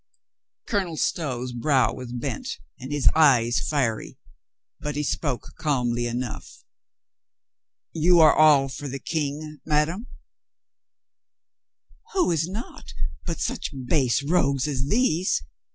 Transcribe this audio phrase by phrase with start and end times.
[0.65, 4.17] Colonel Stow's brow was bent, and his eyes fiery,
[4.79, 6.63] but he spoke calmly enough.
[7.93, 10.07] "You are all for the King, madame?"
[12.13, 12.95] "Who is not
[13.27, 15.43] but such base rogues as these?"